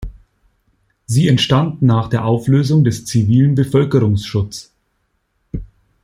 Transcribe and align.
Sie 1.05 1.27
entstand 1.27 1.83
nach 1.83 2.09
der 2.09 2.25
Auflösung 2.25 2.83
des 2.83 3.05
„zivilen 3.05 3.53
Bevölkerungsschutz“. 3.53 4.73